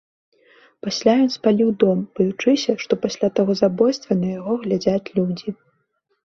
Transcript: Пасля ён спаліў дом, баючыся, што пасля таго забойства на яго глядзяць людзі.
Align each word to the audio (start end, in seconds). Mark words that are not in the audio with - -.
Пасля 0.85 1.13
ён 1.25 1.29
спаліў 1.35 1.69
дом, 1.83 1.99
баючыся, 2.21 2.71
што 2.85 2.93
пасля 3.05 3.27
таго 3.43 3.51
забойства 3.63 4.11
на 4.25 4.35
яго 4.39 4.53
глядзяць 4.67 5.07
людзі. 5.17 5.49